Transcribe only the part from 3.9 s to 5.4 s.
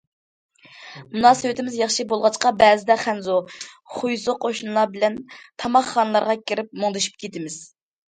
خۇيزۇ قوشنىلار بىلەن